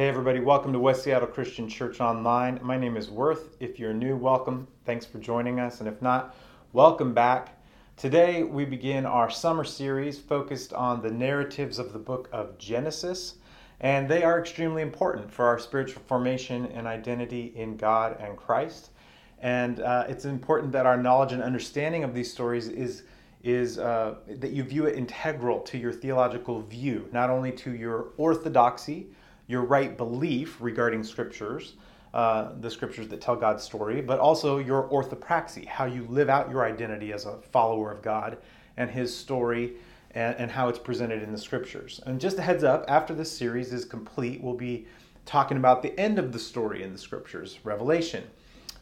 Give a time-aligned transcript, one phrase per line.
[0.00, 2.58] Hey, everybody, welcome to West Seattle Christian Church Online.
[2.62, 3.58] My name is Worth.
[3.60, 4.66] If you're new, welcome.
[4.86, 5.80] Thanks for joining us.
[5.80, 6.34] And if not,
[6.72, 7.60] welcome back.
[7.98, 13.34] Today, we begin our summer series focused on the narratives of the book of Genesis,
[13.80, 18.92] and they are extremely important for our spiritual formation and identity in God and Christ.
[19.40, 23.02] And uh, it's important that our knowledge and understanding of these stories is
[23.42, 28.08] is uh, that you view it integral to your theological view, not only to your
[28.16, 29.08] orthodoxy,
[29.50, 31.74] your right belief regarding scriptures,
[32.14, 36.48] uh, the scriptures that tell God's story, but also your orthopraxy, how you live out
[36.48, 38.38] your identity as a follower of God
[38.76, 39.72] and His story
[40.12, 42.00] and, and how it's presented in the scriptures.
[42.06, 44.86] And just a heads up, after this series is complete, we'll be
[45.26, 48.22] talking about the end of the story in the scriptures, Revelation.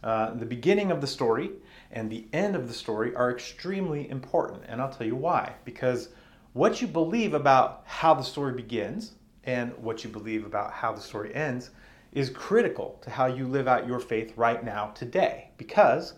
[0.04, 1.50] Uh, the beginning of the story
[1.92, 5.54] and the end of the story are extremely important, and I'll tell you why.
[5.64, 6.10] Because
[6.52, 9.12] what you believe about how the story begins
[9.48, 11.70] and what you believe about how the story ends
[12.12, 16.12] is critical to how you live out your faith right now today because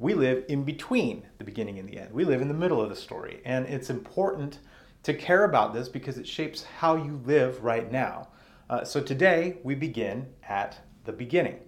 [0.00, 2.12] we live in between the beginning and the end.
[2.12, 3.40] We live in the middle of the story.
[3.44, 4.58] And it's important
[5.04, 8.28] to care about this because it shapes how you live right now.
[8.68, 11.60] Uh, so today we begin at the beginning.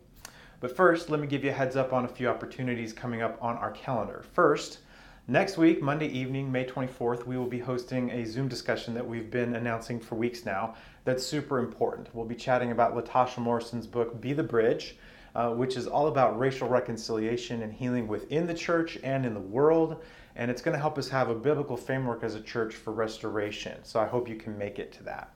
[0.58, 3.38] But first, let me give you a heads up on a few opportunities coming up
[3.40, 4.24] on our calendar.
[4.32, 4.78] First,
[5.26, 9.30] Next week, Monday evening, May 24th, we will be hosting a Zoom discussion that we've
[9.30, 10.74] been announcing for weeks now
[11.06, 12.10] that's super important.
[12.12, 14.98] We'll be chatting about Latasha Morrison's book, Be the Bridge,
[15.34, 19.40] uh, which is all about racial reconciliation and healing within the church and in the
[19.40, 20.02] world.
[20.36, 23.82] And it's going to help us have a biblical framework as a church for restoration.
[23.82, 25.32] So I hope you can make it to that.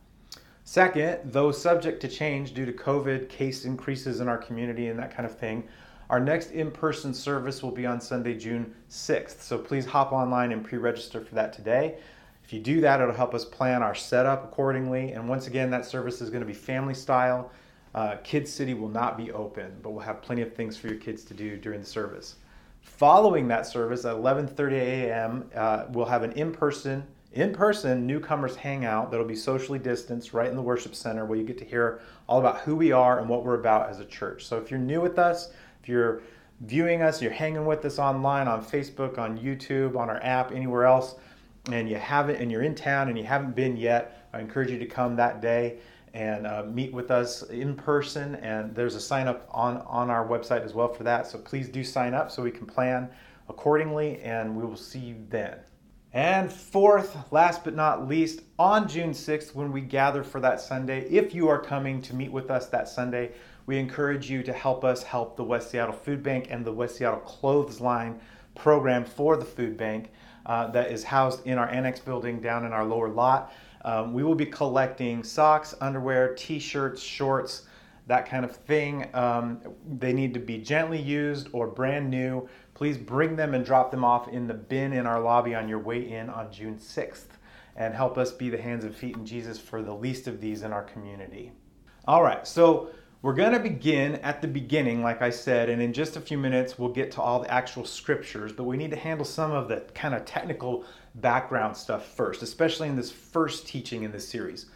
[0.65, 5.17] Second, though subject to change due to COVID, case increases in our community, and that
[5.17, 5.67] kind of thing,
[6.11, 9.43] our next in person service will be on Sunday, June 6th.
[9.43, 11.99] So please hop online and pre register for that today.
[12.45, 15.13] If you do that, it'll help us plan our setup accordingly.
[15.13, 17.51] And once again, that service is going to be family style.
[17.95, 20.97] Uh, Kids City will not be open, but we'll have plenty of things for your
[20.97, 22.37] kids to do during the service.
[22.81, 29.27] Following that service at 11:30 a.m., uh, we'll have an in-person in-person newcomers hangout that'll
[29.27, 32.61] be socially distanced right in the worship center where you get to hear all about
[32.61, 34.47] who we are and what we're about as a church.
[34.47, 35.53] So if you're new with us,
[35.89, 36.23] you're
[36.61, 40.85] viewing us, you're hanging with us online on Facebook, on YouTube, on our app, anywhere
[40.85, 41.15] else,
[41.71, 44.79] and you haven't, and you're in town and you haven't been yet, I encourage you
[44.79, 45.79] to come that day
[46.15, 48.35] and uh, meet with us in person.
[48.37, 51.27] And there's a sign up on on our website as well for that.
[51.27, 53.09] So please do sign up so we can plan
[53.49, 55.59] accordingly, and we will see you then.
[56.13, 61.03] And fourth, last but not least, on June 6th, when we gather for that Sunday,
[61.11, 63.33] if you are coming to meet with us that Sunday,
[63.69, 66.97] we encourage you to help us help the West Seattle Food Bank and the West
[66.97, 68.19] Seattle Clothesline
[68.55, 70.11] program for the food bank
[70.47, 73.53] uh, that is housed in our annex building down in our lower lot.
[73.85, 77.67] Um, we will be collecting socks, underwear, t shirts, shorts,
[78.07, 79.07] that kind of thing.
[79.13, 79.61] Um,
[79.99, 82.49] they need to be gently used or brand new.
[82.73, 85.81] Please bring them and drop them off in the bin in our lobby on your
[85.81, 87.37] way in on June 6th
[87.77, 90.63] and help us be the hands and feet in Jesus for the least of these
[90.63, 91.53] in our community.
[92.07, 92.89] All right, so
[93.21, 96.39] we're going to begin at the beginning, like I said, and in just a few
[96.39, 99.69] minutes we'll get to all the actual scriptures, but we need to handle some of
[99.69, 100.85] the kind of technical
[101.17, 104.67] background stuff first, especially in this first teaching in this series.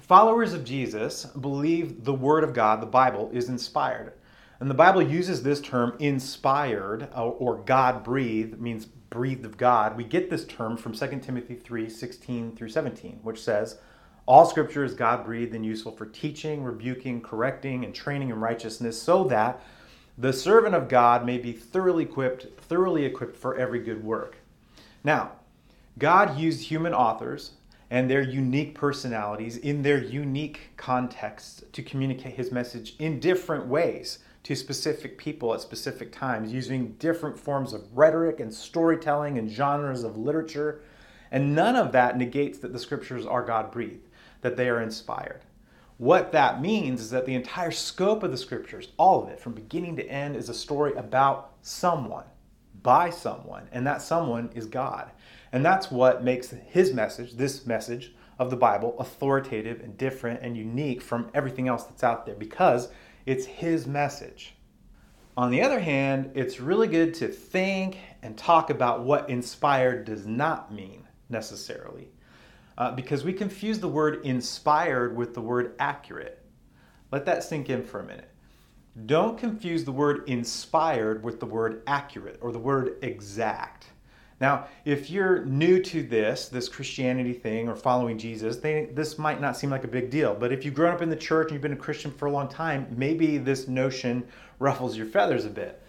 [0.00, 4.14] Followers of Jesus believe the Word of God, the Bible, is inspired.
[4.58, 9.98] And the Bible uses this term inspired or God breathed, means breathed of God.
[9.98, 13.78] We get this term from 2 Timothy 3 16 through 17, which says,
[14.26, 19.00] all scripture is God breathed and useful for teaching, rebuking, correcting, and training in righteousness,
[19.00, 19.60] so that
[20.16, 24.36] the servant of God may be thoroughly equipped, thoroughly equipped for every good work.
[25.02, 25.32] Now,
[25.98, 27.52] God used human authors
[27.90, 34.20] and their unique personalities in their unique contexts to communicate his message in different ways
[34.44, 40.04] to specific people at specific times, using different forms of rhetoric and storytelling and genres
[40.04, 40.82] of literature.
[41.30, 44.08] And none of that negates that the scriptures are God breathed
[44.42, 45.40] that they are inspired.
[45.98, 49.52] What that means is that the entire scope of the scriptures, all of it, from
[49.52, 52.24] beginning to end, is a story about someone,
[52.82, 55.10] by someone, and that someone is God.
[55.52, 60.56] And that's what makes his message, this message of the Bible, authoritative and different and
[60.56, 62.88] unique from everything else that's out there because
[63.26, 64.54] it's his message.
[65.36, 70.26] On the other hand, it's really good to think and talk about what inspired does
[70.26, 72.08] not mean necessarily
[72.78, 76.44] uh, because we confuse the word inspired with the word accurate.
[77.10, 78.30] Let that sink in for a minute.
[79.06, 83.86] Don't confuse the word inspired with the word accurate or the word exact.
[84.40, 89.40] Now, if you're new to this, this Christianity thing or following Jesus, they, this might
[89.40, 90.34] not seem like a big deal.
[90.34, 92.32] But if you've grown up in the church and you've been a Christian for a
[92.32, 94.26] long time, maybe this notion
[94.58, 95.81] ruffles your feathers a bit.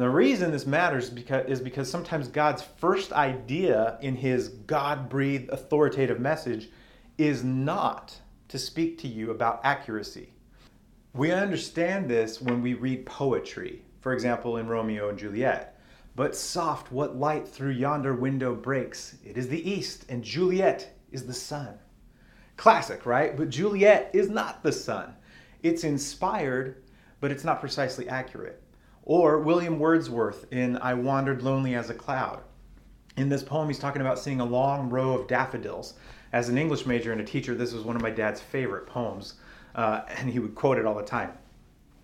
[0.00, 5.50] The reason this matters because, is because sometimes God's first idea in his God breathed
[5.50, 6.70] authoritative message
[7.18, 8.18] is not
[8.48, 10.32] to speak to you about accuracy.
[11.12, 15.78] We understand this when we read poetry, for example, in Romeo and Juliet.
[16.16, 19.18] But soft, what light through yonder window breaks?
[19.22, 21.78] It is the east, and Juliet is the sun.
[22.56, 23.36] Classic, right?
[23.36, 25.14] But Juliet is not the sun.
[25.62, 26.84] It's inspired,
[27.20, 28.62] but it's not precisely accurate.
[29.02, 32.42] Or William Wordsworth in I Wandered Lonely as a Cloud.
[33.16, 35.94] In this poem, he's talking about seeing a long row of daffodils.
[36.32, 39.34] As an English major and a teacher, this was one of my dad's favorite poems,
[39.74, 41.32] uh, and he would quote it all the time.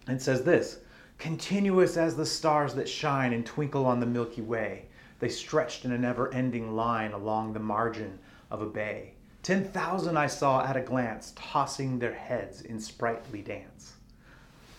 [0.08, 0.80] It says this
[1.18, 4.86] Continuous as the stars that shine and twinkle on the Milky Way,
[5.18, 8.18] they stretched in a never ending line along the margin
[8.50, 9.12] of a bay.
[9.42, 13.95] Ten thousand I saw at a glance, tossing their heads in sprightly dance.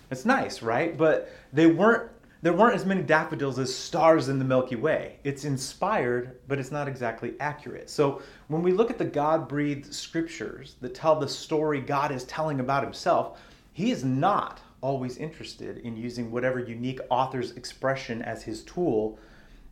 [0.09, 0.97] It's nice, right?
[0.97, 2.09] But they weren't
[2.43, 5.17] there weren't as many daffodils as stars in the Milky Way.
[5.23, 7.89] It's inspired, but it's not exactly accurate.
[7.89, 12.25] So when we look at the God breathed scriptures that tell the story God is
[12.25, 13.39] telling about himself,
[13.73, 19.17] he is not always interested in using whatever unique author's expression as his tool.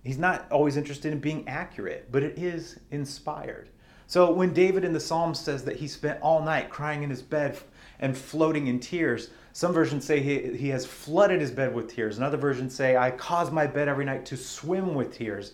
[0.04, 3.70] He's not always interested in being accurate, but it is inspired.
[4.08, 7.22] So when David in the Psalms says that he spent all night crying in his
[7.22, 7.60] bed
[8.00, 12.18] and floating in tears, some versions say he, he has flooded his bed with tears.
[12.18, 15.54] Another versions say, I cause my bed every night to swim with tears.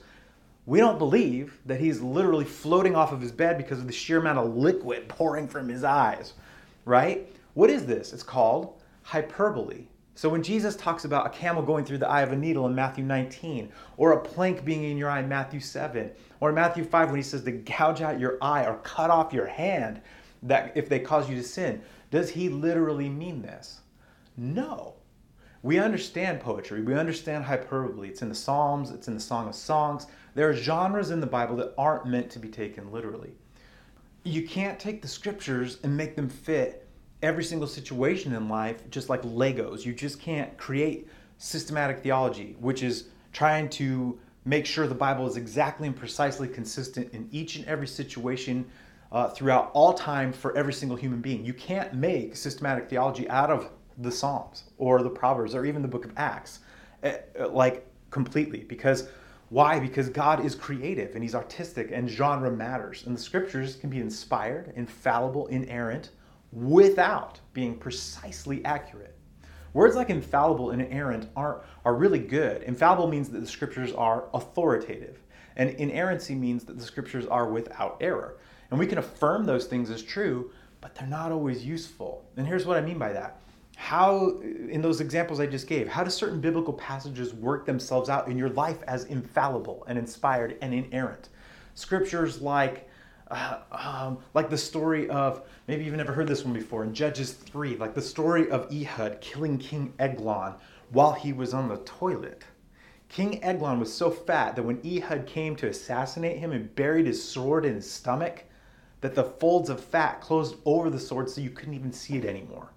[0.66, 4.18] We don't believe that he's literally floating off of his bed because of the sheer
[4.18, 6.34] amount of liquid pouring from his eyes,
[6.84, 7.32] right?
[7.54, 8.12] What is this?
[8.12, 9.86] It's called hyperbole.
[10.16, 12.74] So when Jesus talks about a camel going through the eye of a needle in
[12.74, 16.10] Matthew 19, or a plank being in your eye in Matthew 7,
[16.40, 19.32] or in Matthew 5 when he says to gouge out your eye or cut off
[19.32, 20.02] your hand
[20.42, 23.82] that if they cause you to sin, does he literally mean this?
[24.38, 24.96] No.
[25.64, 26.82] We understand poetry.
[26.82, 28.10] We understand hyperbole.
[28.10, 30.08] It's in the Psalms, it's in the Song of Songs.
[30.34, 33.32] There are genres in the Bible that aren't meant to be taken literally.
[34.24, 36.88] You can't take the scriptures and make them fit
[37.22, 39.86] every single situation in life just like Legos.
[39.86, 41.08] You just can't create
[41.38, 47.14] systematic theology, which is trying to make sure the Bible is exactly and precisely consistent
[47.14, 48.66] in each and every situation
[49.12, 51.46] uh, throughout all time for every single human being.
[51.46, 55.88] You can't make systematic theology out of the Psalms or the Proverbs or even the
[55.88, 56.60] book of Acts,
[57.04, 57.14] uh,
[57.50, 58.64] like completely.
[58.64, 59.08] Because
[59.50, 59.80] why?
[59.80, 63.04] Because God is creative and He's artistic and genre matters.
[63.06, 66.12] And the scriptures can be inspired, infallible, inerrant
[66.52, 69.18] without being precisely accurate.
[69.74, 72.64] Words like infallible and inerrant are, are really good.
[72.64, 75.20] Infallible means that the scriptures are authoritative,
[75.56, 78.38] and inerrancy means that the scriptures are without error.
[78.70, 80.52] And we can affirm those things as true,
[80.82, 82.26] but they're not always useful.
[82.36, 83.40] And here's what I mean by that.
[83.82, 84.38] How,
[84.70, 88.38] in those examples I just gave, how do certain biblical passages work themselves out in
[88.38, 91.30] your life as infallible and inspired and inerrant?
[91.74, 92.88] Scriptures like
[93.32, 97.34] uh, um, like the story of maybe you've never heard this one before in Judges
[97.34, 100.54] 3, like the story of Ehud killing King Eglon
[100.92, 102.44] while he was on the toilet.
[103.10, 107.22] King Eglon was so fat that when Ehud came to assassinate him and buried his
[107.22, 108.46] sword in his stomach,
[109.02, 112.26] that the folds of fat closed over the sword so you couldn't even see it
[112.26, 112.70] anymore.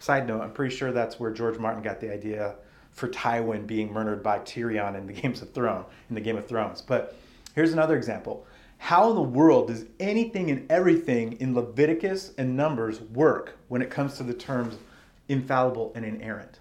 [0.00, 2.56] Side note, I'm pretty sure that's where George Martin got the idea
[2.90, 6.48] for Tywin being murdered by Tyrion in the Games of Thrones, in the Game of
[6.48, 6.80] Thrones.
[6.80, 7.16] But
[7.54, 8.46] here's another example.
[8.78, 13.90] How in the world does anything and everything in Leviticus and Numbers work when it
[13.90, 14.78] comes to the terms
[15.28, 16.60] infallible and inerrant?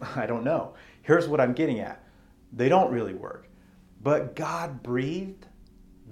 [0.16, 0.72] I don't know.
[1.02, 2.02] Here's what I'm getting at
[2.50, 3.46] they don't really work.
[4.02, 5.46] But God breathed,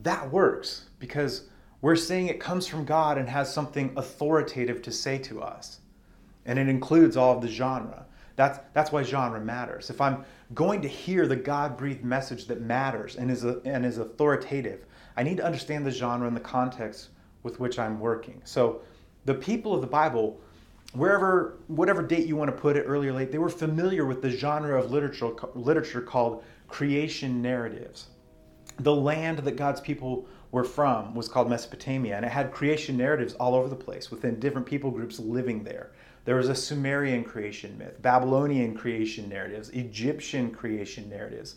[0.03, 1.49] that works because
[1.81, 5.81] we're saying it comes from God and has something authoritative to say to us.
[6.47, 8.07] And it includes all of the genre.
[8.37, 9.91] That's, that's why genre matters.
[9.91, 10.25] If I'm
[10.55, 14.87] going to hear the God breathed message that matters and is, a, and is authoritative,
[15.17, 17.11] I need to understand the genre and the context
[17.43, 18.41] with which I'm working.
[18.45, 18.81] So,
[19.25, 20.39] the people of the Bible,
[20.93, 24.21] wherever, whatever date you want to put it, early or late, they were familiar with
[24.21, 28.09] the genre of literature, literature called creation narratives.
[28.81, 33.35] The land that God's people were from was called Mesopotamia, and it had creation narratives
[33.35, 35.91] all over the place within different people groups living there.
[36.25, 41.57] There was a Sumerian creation myth, Babylonian creation narratives, Egyptian creation narratives.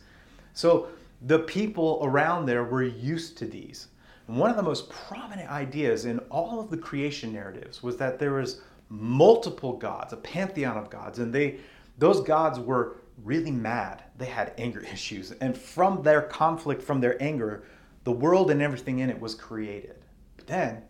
[0.55, 0.87] So
[1.21, 3.89] the people around there were used to these.
[4.27, 8.17] And one of the most prominent ideas in all of the creation narratives was that
[8.17, 11.59] there was multiple gods, a pantheon of gods, and they
[11.99, 14.03] those gods were really mad.
[14.17, 15.33] They had anger issues.
[15.33, 17.63] And from their conflict, from their anger,
[18.07, 19.97] the world and everything in it was created.
[20.37, 20.81] But then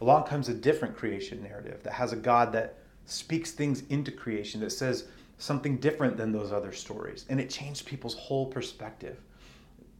[0.00, 4.58] along comes a different creation narrative that has a God that speaks things into creation,
[4.62, 5.04] that says
[5.36, 7.26] something different than those other stories.
[7.28, 9.18] And it changed people's whole perspective.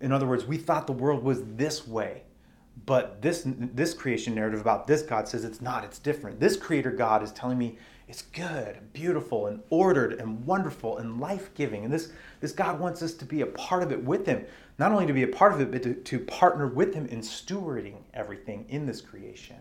[0.00, 2.22] In other words, we thought the world was this way.
[2.86, 6.40] But this this creation narrative about this God says it's not, it's different.
[6.40, 7.76] This creator God is telling me
[8.08, 11.84] it's good, and beautiful, and ordered, and wonderful, and life-giving.
[11.84, 14.44] And this, this God wants us to be a part of it with him.
[14.78, 17.20] Not only to be a part of it, but to, to partner with him in
[17.20, 19.56] stewarding everything in this creation.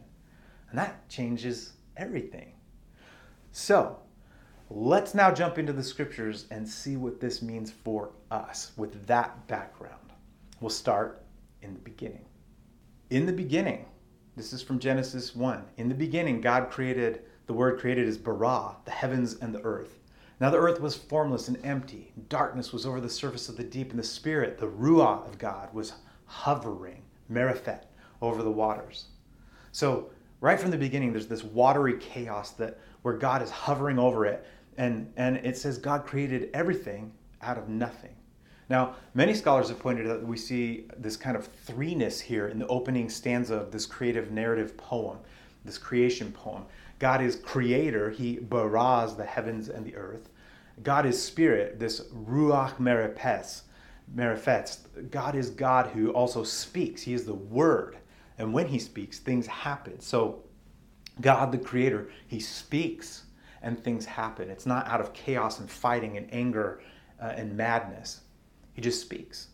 [0.70, 2.54] And that changes everything.
[3.52, 4.00] So,
[4.70, 9.48] let's now jump into the scriptures and see what this means for us with that
[9.48, 9.96] background.
[10.62, 11.24] We'll start
[11.62, 12.26] in the beginning.
[13.10, 13.86] In the beginning,
[14.38, 15.66] this is from Genesis 1.
[15.78, 20.00] In the beginning, God created, the word created is bara, the heavens and the earth.
[20.40, 22.12] Now the earth was formless and empty.
[22.30, 25.74] Darkness was over the surface of the deep, and the Spirit, the Ruah of God,
[25.74, 25.94] was
[26.26, 27.84] hovering, Meriphet,
[28.22, 29.06] over the waters.
[29.72, 34.26] So, right from the beginning, there's this watery chaos that where God is hovering over
[34.26, 34.46] it,
[34.78, 38.16] and, and it says God created everything out of nothing.
[38.70, 42.58] Now, many scholars have pointed out that we see this kind of threeness here in
[42.58, 45.18] the opening stanza of this creative narrative poem,
[45.66, 46.64] this creation poem.
[47.02, 50.30] God is creator, he baras the heavens and the earth.
[50.84, 53.64] God is spirit, this ruach meripes,
[54.16, 54.82] merifetz.
[55.10, 57.02] God is God who also speaks.
[57.02, 57.98] He is the word.
[58.38, 60.00] And when he speaks, things happen.
[60.00, 60.44] So,
[61.22, 63.24] God, the creator, he speaks
[63.64, 64.52] and things happen.
[64.52, 66.84] It's not out of chaos and fighting and anger
[67.20, 68.22] uh, and madness.
[68.74, 69.48] He just speaks.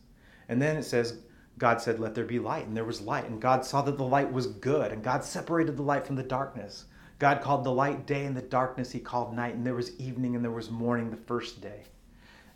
[0.50, 1.20] And then it says,
[1.58, 2.68] God said, Let there be light.
[2.68, 3.30] And there was light.
[3.30, 4.92] And God saw that the light was good.
[4.92, 6.84] And God separated the light from the darkness.
[7.20, 9.56] God called the light day, and the darkness he called night.
[9.56, 11.84] And there was evening and there was morning the first day.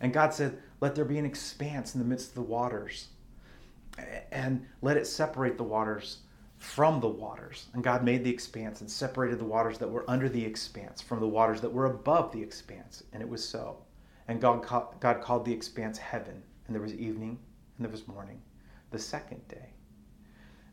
[0.00, 3.08] And God said, Let there be an expanse in the midst of the waters.
[4.30, 6.18] And let it separate the waters
[6.58, 7.66] from the waters.
[7.74, 11.20] And God made the expanse and separated the waters that were under the expanse from
[11.20, 13.02] the waters that were above the expanse.
[13.12, 13.78] And it was so.
[14.28, 14.64] And God,
[15.00, 17.38] God called the expanse heaven and there was evening,
[17.76, 18.40] and there was morning,
[18.90, 19.74] the second day.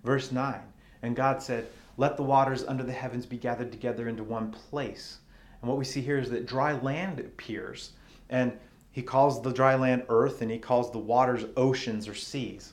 [0.04, 0.62] Verse 9
[1.02, 1.68] And God said,
[2.00, 5.18] Let the waters under the heavens be gathered together into one place.
[5.62, 7.92] And what we see here is that dry land appears.
[8.30, 8.58] And
[8.90, 12.72] he calls the dry land earth, and he calls the waters oceans or seas.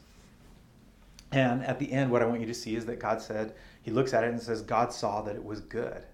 [1.33, 3.91] And at the end, what I want you to see is that God said, He
[3.91, 6.05] looks at it and says, God saw that it was good.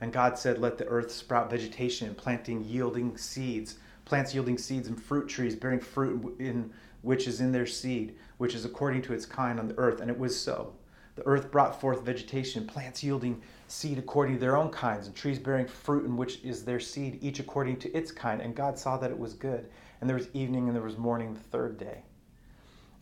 [0.00, 5.02] And God said, Let the earth sprout vegetation, planting yielding seeds, plants yielding seeds and
[5.02, 9.26] fruit trees bearing fruit in which is in their seed, which is according to its
[9.26, 10.00] kind on the earth.
[10.00, 10.72] And it was so.
[11.16, 15.38] The earth brought forth vegetation, plants yielding seed according to their own kinds, and trees
[15.38, 18.40] bearing fruit in which is their seed, each according to its kind.
[18.40, 19.68] And God saw that it was good.
[20.00, 22.02] And there was evening and there was morning the third day.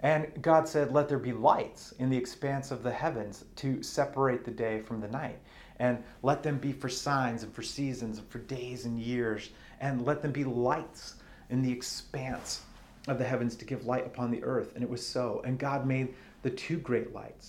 [0.00, 4.44] And God said, Let there be lights in the expanse of the heavens to separate
[4.44, 5.38] the day from the night.
[5.78, 9.50] And let them be for signs and for seasons and for days and years
[9.80, 11.16] and let them be lights
[11.50, 12.62] in the expanse
[13.08, 14.72] of the heavens to give light upon the earth.
[14.74, 15.42] And it was so.
[15.44, 17.48] And God made the two great lights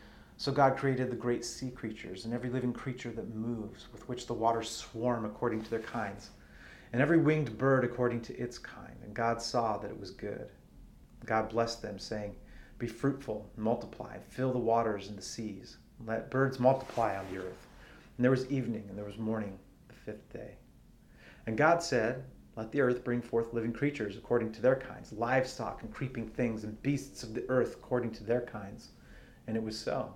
[0.41, 4.25] So God created the great sea creatures, and every living creature that moves, with which
[4.25, 6.31] the waters swarm according to their kinds,
[6.91, 8.97] and every winged bird according to its kind.
[9.03, 10.49] And God saw that it was good.
[11.27, 12.35] God blessed them, saying,
[12.79, 17.37] Be fruitful, multiply, fill the waters and the seas, and let birds multiply on the
[17.37, 17.67] earth.
[18.17, 20.55] And there was evening, and there was morning, the fifth day.
[21.45, 22.23] And God said,
[22.55, 26.63] let the earth bring forth living creatures according to their kinds, livestock and creeping things,
[26.63, 28.89] and beasts of the earth according to their kinds.
[29.45, 30.15] And it was so.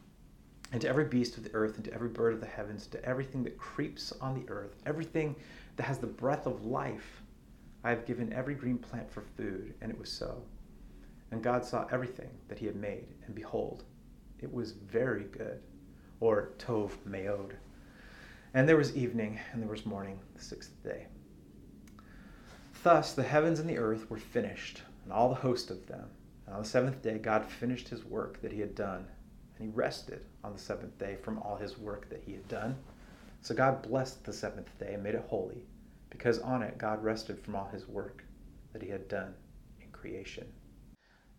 [0.71, 3.05] And to every beast of the earth, and to every bird of the heavens, to
[3.05, 5.35] everything that creeps on the earth, everything
[5.75, 7.21] that has the breath of life,
[7.83, 9.73] I have given every green plant for food.
[9.81, 10.43] And it was so.
[11.31, 13.83] And God saw everything that he had made, and behold,
[14.39, 15.61] it was very good,
[16.19, 17.51] or Tov Meod.
[18.53, 21.07] And there was evening, and there was morning, the sixth day.
[22.83, 26.09] Thus the heavens and the earth were finished, and all the host of them.
[26.45, 29.07] And on the seventh day, God finished his work that he had done,
[29.61, 32.75] and he rested on the seventh day from all his work that he had done.
[33.41, 35.65] So God blessed the seventh day and made it holy,
[36.09, 38.23] because on it God rested from all his work
[38.73, 39.35] that he had done
[39.79, 40.47] in creation.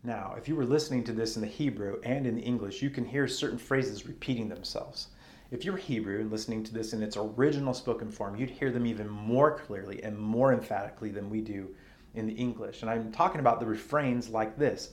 [0.03, 2.89] Now, if you were listening to this in the Hebrew and in the English, you
[2.89, 5.07] can hear certain phrases repeating themselves.
[5.51, 8.85] If you're Hebrew and listening to this in its original spoken form, you'd hear them
[8.85, 11.75] even more clearly and more emphatically than we do
[12.15, 12.81] in the English.
[12.81, 14.91] And I'm talking about the refrains like this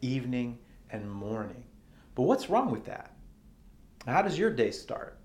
[0.00, 0.58] evening
[0.90, 1.62] and morning.
[2.14, 3.14] But what's wrong with that?
[4.06, 5.18] How does your day start?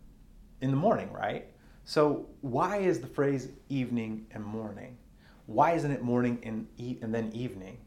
[0.61, 1.47] In the morning, right?
[1.83, 4.97] So, why is the phrase evening and morning?
[5.45, 7.77] Why isn't it morning and, e- and then evening?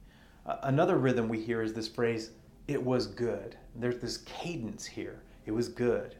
[0.46, 2.30] Uh, another rhythm we hear is this phrase,
[2.68, 3.56] it was good.
[3.76, 5.22] There's this cadence here.
[5.44, 6.14] It was good,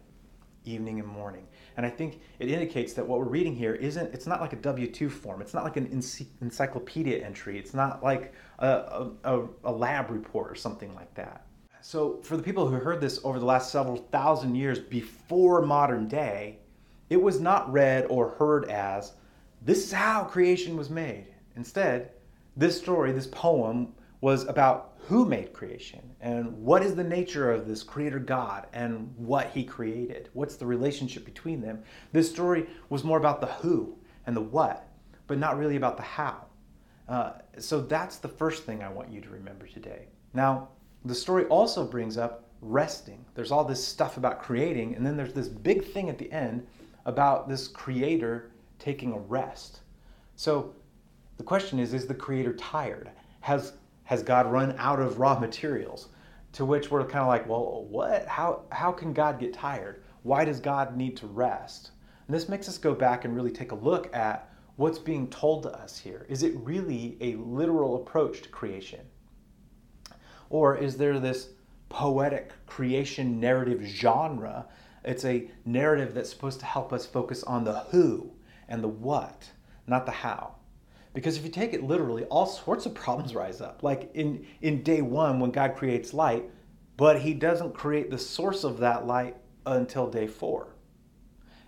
[0.64, 1.46] evening and morning.
[1.76, 4.56] And I think it indicates that what we're reading here isn't, it's not like a
[4.56, 5.40] W 2 form.
[5.40, 5.86] It's not like an
[6.40, 7.58] encyclopedia entry.
[7.58, 11.46] It's not like a, a, a lab report or something like that.
[11.82, 16.08] So, for the people who heard this over the last several thousand years before modern
[16.08, 16.58] day,
[17.08, 19.12] it was not read or heard as,
[19.62, 21.26] this is how creation was made.
[21.56, 22.12] Instead,
[22.56, 27.66] this story, this poem, was about who made creation and what is the nature of
[27.66, 30.28] this creator God and what he created.
[30.34, 31.82] What's the relationship between them?
[32.12, 33.96] This story was more about the who
[34.26, 34.86] and the what,
[35.26, 36.44] but not really about the how.
[37.08, 40.08] Uh, so that's the first thing I want you to remember today.
[40.34, 40.68] Now,
[41.04, 43.24] the story also brings up resting.
[43.34, 46.66] There's all this stuff about creating, and then there's this big thing at the end
[47.06, 49.80] about this creator taking a rest.
[50.36, 50.74] So
[51.36, 53.10] the question is is the creator tired?
[53.40, 53.72] Has
[54.04, 56.08] has God run out of raw materials?
[56.54, 58.26] To which we're kind of like, well, what?
[58.26, 60.02] How, how can God get tired?
[60.24, 61.92] Why does God need to rest?
[62.26, 65.62] And this makes us go back and really take a look at what's being told
[65.62, 66.26] to us here.
[66.28, 69.00] Is it really a literal approach to creation?
[70.50, 71.48] Or is there this
[71.88, 74.66] poetic creation narrative genre?
[75.04, 78.32] It's a narrative that's supposed to help us focus on the who
[78.68, 79.50] and the what,
[79.86, 80.56] not the how.
[81.14, 83.82] Because if you take it literally, all sorts of problems rise up.
[83.82, 86.44] Like in, in day one, when God creates light,
[86.96, 89.36] but he doesn't create the source of that light
[89.66, 90.74] until day four.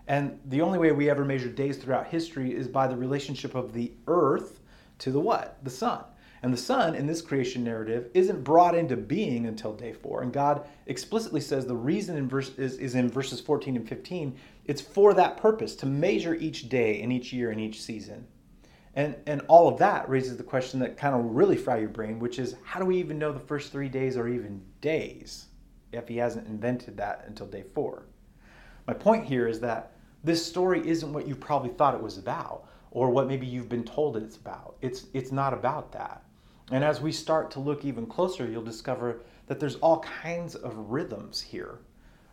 [0.07, 3.73] And the only way we ever measure days throughout history is by the relationship of
[3.73, 4.61] the earth
[4.99, 5.59] to the what?
[5.65, 6.05] The sun.
[6.43, 10.23] And the sun in this creation narrative isn't brought into being until day four.
[10.23, 14.35] And God explicitly says the reason in verse, is, is in verses 14 and 15.
[14.65, 18.27] It's for that purpose, to measure each day and each year and each season.
[18.95, 22.19] And, and all of that raises the question that kind of really fry your brain,
[22.19, 25.47] which is how do we even know the first three days are even days
[25.93, 28.07] if he hasn't invented that until day four?
[28.89, 29.93] My point here is that
[30.25, 33.85] this story isn't what you probably thought it was about or what maybe you've been
[33.85, 34.77] told it's about.
[34.83, 36.25] It's, it's not about that.
[36.73, 40.91] And as we start to look even closer, you'll discover that there's all kinds of
[40.91, 41.81] rhythms here.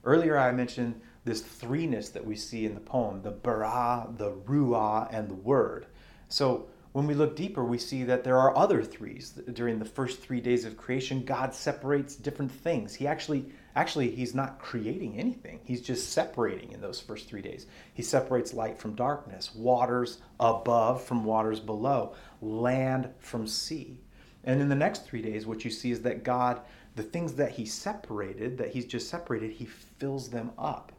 [0.06, 5.10] Earlier, I mentioned this threeness that we see in the poem the bara, the ruah,
[5.12, 5.88] and the word.
[6.30, 9.32] So when we look deeper, we see that there are other threes.
[9.32, 12.95] During the first three days of creation, God separates different things.
[12.95, 15.60] He actually, actually, he's not creating anything.
[15.65, 17.67] He's just separating in those first three days.
[17.93, 23.99] He separates light from darkness, waters above from waters below, land from sea.
[24.43, 26.62] And in the next three days, what you see is that God,
[26.95, 30.91] the things that he separated, that he's just separated, he fills them up.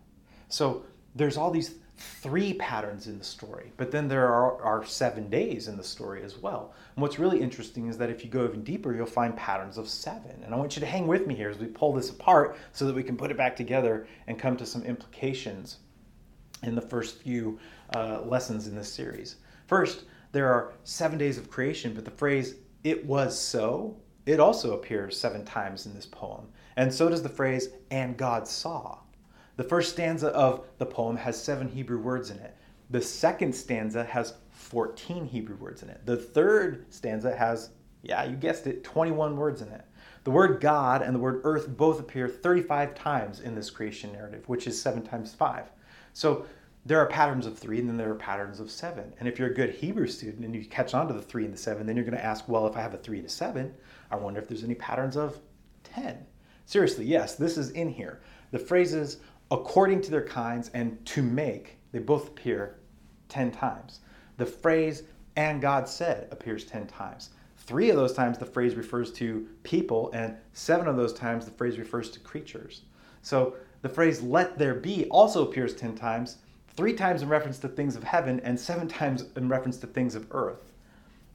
[0.48, 5.28] So there's all these three patterns in the story, but then there are, are seven
[5.28, 6.72] days in the story as well.
[6.96, 9.88] And what's really interesting is that if you go even deeper, you'll find patterns of
[9.88, 10.42] seven.
[10.42, 12.86] And I want you to hang with me here as we pull this apart so
[12.86, 15.78] that we can put it back together and come to some implications
[16.62, 17.58] in the first few
[17.94, 19.36] uh, lessons in this series.
[19.66, 24.74] First, there are seven days of creation, but the phrase, it was so, it also
[24.74, 26.48] appears seven times in this poem.
[26.76, 28.98] And so does the phrase, and God saw.
[29.56, 32.56] The first stanza of the poem has seven Hebrew words in it.
[32.90, 36.04] The second stanza has 14 Hebrew words in it.
[36.06, 37.70] The third stanza has,
[38.02, 39.84] yeah, you guessed it, 21 words in it.
[40.24, 44.48] The word God and the word earth both appear 35 times in this creation narrative,
[44.48, 45.70] which is 7 times 5.
[46.12, 46.46] So
[46.86, 49.12] there are patterns of 3 and then there are patterns of 7.
[49.18, 51.54] And if you're a good Hebrew student and you catch on to the 3 and
[51.54, 53.30] the 7, then you're going to ask, well, if I have a 3 and a
[53.30, 53.74] 7,
[54.10, 55.38] I wonder if there's any patterns of
[55.84, 56.26] 10.
[56.64, 58.20] Seriously, yes, this is in here.
[58.50, 59.18] The phrases
[59.50, 62.76] according to their kinds and to make, they both appear
[63.28, 64.00] 10 times.
[64.36, 65.02] The phrase
[65.36, 67.30] and God said appears 10 times.
[67.56, 71.50] Three of those times the phrase refers to people, and seven of those times the
[71.50, 72.82] phrase refers to creatures.
[73.22, 76.38] So the phrase let there be also appears 10 times,
[76.76, 80.14] three times in reference to things of heaven, and seven times in reference to things
[80.14, 80.72] of earth.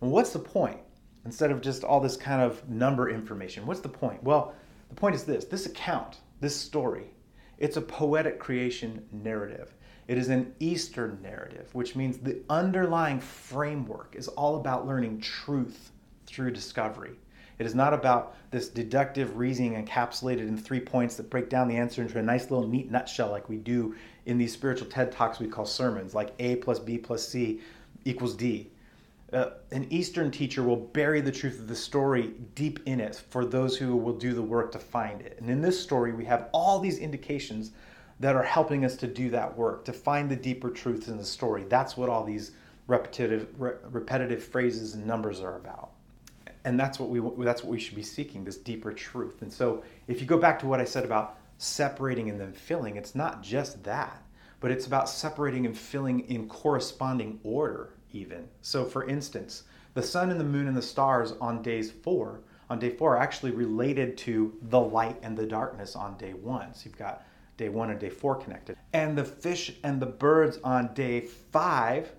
[0.01, 0.79] And what's the point?
[1.25, 4.23] Instead of just all this kind of number information, what's the point?
[4.23, 4.53] Well,
[4.89, 7.11] the point is this this account, this story,
[7.57, 9.73] it's a poetic creation narrative.
[10.07, 15.91] It is an Eastern narrative, which means the underlying framework is all about learning truth
[16.27, 17.15] through discovery.
[17.57, 21.77] It is not about this deductive reasoning encapsulated in three points that break down the
[21.77, 25.39] answer into a nice little neat nutshell, like we do in these spiritual TED Talks
[25.39, 27.61] we call sermons, like A plus B plus C
[28.03, 28.69] equals D.
[29.33, 33.43] Uh, an Eastern teacher will bury the truth of the story deep in it for
[33.45, 35.37] those who will do the work to find it.
[35.39, 37.71] And in this story, we have all these indications
[38.19, 41.25] that are helping us to do that work, to find the deeper truths in the
[41.25, 41.63] story.
[41.63, 42.51] That's what all these
[42.87, 45.91] repetitive, re- repetitive phrases and numbers are about.
[46.65, 49.41] And that's what we that's what we should be seeking, this deeper truth.
[49.41, 52.97] And so, if you go back to what I said about separating and then filling,
[52.97, 54.21] it's not just that,
[54.59, 58.47] but it's about separating and filling in corresponding order even.
[58.61, 62.79] So, for instance, the sun and the moon and the stars on days four, on
[62.79, 66.73] day four, are actually related to the light and the darkness on day one.
[66.73, 67.25] So you've got
[67.57, 68.75] day one and day four connected.
[68.91, 72.11] And the fish and the birds on day five,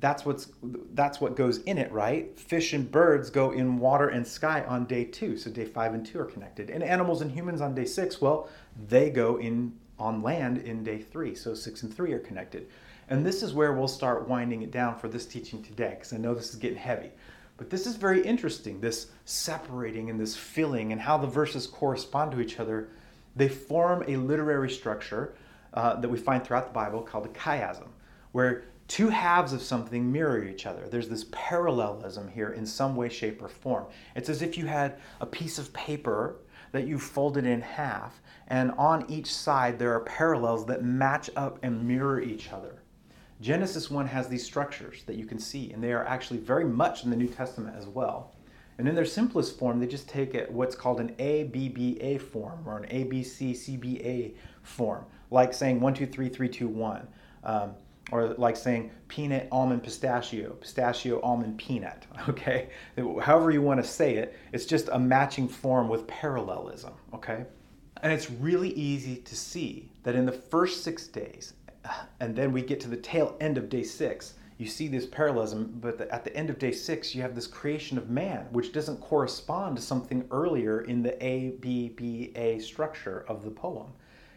[0.00, 0.50] that's what's
[0.94, 2.38] that's what goes in it, right?
[2.38, 5.36] Fish and birds go in water and sky on day two.
[5.36, 6.70] So day five and two are connected.
[6.70, 8.48] And animals and humans on day six, well,
[8.88, 11.34] they go in on land in day three.
[11.34, 12.68] So six and three are connected.
[13.08, 16.16] And this is where we'll start winding it down for this teaching today, because I
[16.16, 17.10] know this is getting heavy.
[17.56, 22.32] But this is very interesting, this separating and this filling and how the verses correspond
[22.32, 22.88] to each other
[23.36, 25.34] they form a literary structure
[25.74, 27.88] uh, that we find throughout the Bible called a chiasm,
[28.32, 30.88] where two halves of something mirror each other.
[30.88, 33.86] There's this parallelism here in some way, shape, or form.
[34.16, 36.40] It's as if you had a piece of paper
[36.72, 41.60] that you folded in half, and on each side there are parallels that match up
[41.62, 42.82] and mirror each other.
[43.40, 47.04] Genesis 1 has these structures that you can see, and they are actually very much
[47.04, 48.34] in the New Testament as well.
[48.76, 52.78] And in their simplest form, they just take it what's called an ABBA form or
[52.78, 57.08] an ABCCBA form, like saying 1, 2, 3, 3, 2, 1.
[57.44, 57.74] Um,
[58.12, 62.06] or like saying peanut, almond, pistachio, pistachio, almond, peanut.
[62.28, 62.68] Okay?
[63.22, 66.92] However you want to say it, it's just a matching form with parallelism.
[67.14, 67.44] Okay?
[68.02, 71.54] And it's really easy to see that in the first six days,
[72.20, 75.78] and then we get to the tail end of day six, you see this parallelism,
[75.80, 78.74] but the, at the end of day six, you have this creation of man, which
[78.74, 83.86] doesn't correspond to something earlier in the A, B, B, A structure of the poem.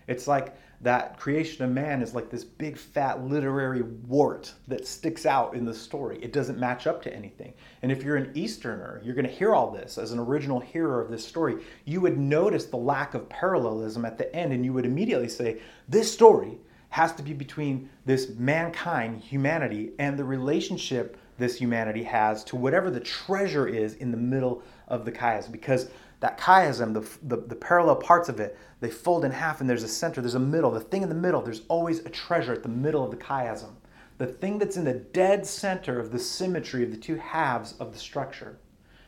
[0.08, 5.26] It's like that creation of man is like this big fat literary wart that sticks
[5.26, 6.20] out in the story.
[6.22, 7.54] It doesn't match up to anything.
[7.82, 11.02] And if you're an Easterner, you're going to hear all this as an original hearer
[11.02, 11.64] of this story.
[11.86, 15.62] You would notice the lack of parallelism at the end, and you would immediately say,
[15.88, 22.44] This story has to be between this mankind, humanity, and the relationship this humanity has
[22.44, 25.52] to whatever the treasure is in the middle of the chiasm.
[25.52, 25.90] Because
[26.24, 29.84] that chiasm, the, the, the, parallel parts of it, they fold in half and there's
[29.84, 30.72] a center, there's a middle.
[30.72, 33.72] The thing in the middle, there's always a treasure at the middle of the chiasm.
[34.20, 37.92] The thing that's in the dead center of the symmetry of the two halves of
[37.92, 38.58] the structure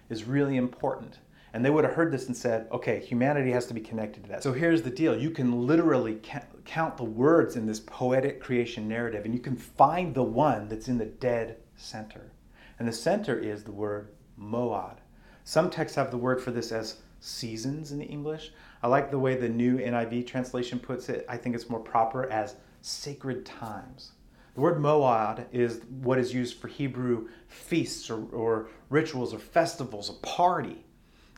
[0.09, 1.19] is really important.
[1.53, 4.29] And they would have heard this and said, okay, humanity has to be connected to
[4.31, 4.43] that.
[4.43, 6.19] So here's the deal you can literally
[6.65, 10.89] count the words in this poetic creation narrative, and you can find the one that's
[10.89, 12.33] in the dead center.
[12.77, 14.97] And the center is the word moad.
[15.45, 18.51] Some texts have the word for this as seasons in the English.
[18.83, 21.25] I like the way the new NIV translation puts it.
[21.27, 24.11] I think it's more proper as sacred times.
[24.53, 30.09] The word moad is what is used for Hebrew feasts or, or rituals or festivals,
[30.09, 30.85] a party.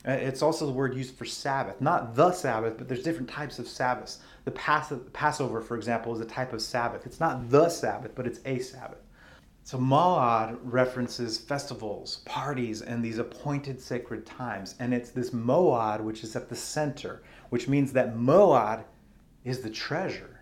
[0.08, 3.58] Uh, it's also the word used for Sabbath, not the Sabbath, but there's different types
[3.58, 4.20] of Sabbaths.
[4.46, 7.06] The Passover, for example, is a type of Sabbath.
[7.06, 9.00] It's not the Sabbath, but it's a Sabbath.
[9.68, 14.76] So Moad references festivals, parties, and these appointed sacred times.
[14.80, 18.86] And it's this Moad which is at the center, which means that Moad
[19.44, 20.40] is the treasure.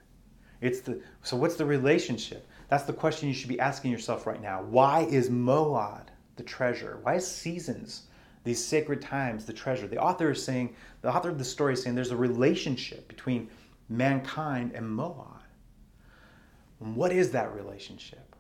[0.61, 2.47] It's the so what's the relationship?
[2.67, 4.61] That's the question you should be asking yourself right now.
[4.61, 6.99] Why is Moad the treasure?
[7.01, 8.03] Why is seasons
[8.43, 9.87] these sacred times, the treasure.
[9.87, 13.49] The author is saying, the author of the story is saying there's a relationship between
[13.89, 15.41] mankind and Moad.
[16.79, 18.34] And what is that relationship?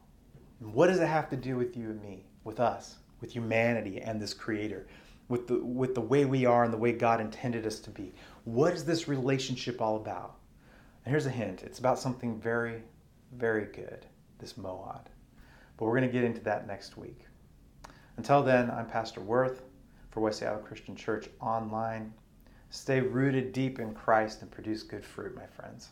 [0.65, 4.01] And what does it have to do with you and me, with us, with humanity
[4.01, 4.87] and this creator,
[5.27, 8.15] with the, with the way we are and the way God intended us to be?
[8.45, 10.37] What is this relationship all about?
[11.05, 12.81] And here's a hint it's about something very,
[13.31, 14.07] very good,
[14.39, 15.05] this Moad.
[15.77, 17.27] But we're going to get into that next week.
[18.17, 19.61] Until then, I'm Pastor Worth
[20.09, 22.11] for West Seattle Christian Church online.
[22.71, 25.89] Stay rooted deep in Christ and produce good fruit, my friends.